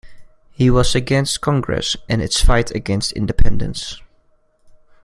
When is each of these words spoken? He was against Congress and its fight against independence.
He 0.49 0.71
was 0.71 0.95
against 0.95 1.41
Congress 1.41 1.95
and 2.09 2.23
its 2.23 2.41
fight 2.43 2.71
against 2.71 3.11
independence. 3.11 4.01